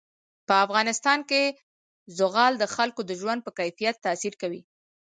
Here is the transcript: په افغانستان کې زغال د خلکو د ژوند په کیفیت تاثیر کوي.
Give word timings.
په 0.47 0.53
افغانستان 0.65 1.19
کې 1.29 1.43
زغال 2.17 2.53
د 2.59 2.63
خلکو 2.75 3.01
د 3.05 3.11
ژوند 3.21 3.39
په 3.43 3.51
کیفیت 3.59 3.95
تاثیر 4.05 4.33
کوي. 4.41 4.61